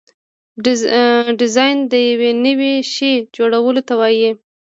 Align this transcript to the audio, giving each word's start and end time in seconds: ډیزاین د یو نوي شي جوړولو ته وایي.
ډیزاین 1.39 1.77
د 1.91 1.93
یو 2.07 2.31
نوي 2.45 2.73
شي 2.93 3.11
جوړولو 3.35 3.81
ته 3.87 3.93
وایي. 3.99 4.31